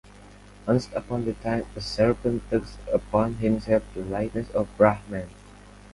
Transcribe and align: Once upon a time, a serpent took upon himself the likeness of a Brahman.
Once 0.65 0.89
upon 0.95 1.27
a 1.27 1.33
time, 1.33 1.63
a 1.75 1.79
serpent 1.79 2.41
took 2.49 2.63
upon 2.91 3.35
himself 3.35 3.83
the 3.93 4.03
likeness 4.03 4.49
of 4.49 4.67
a 4.73 4.77
Brahman. 4.79 5.29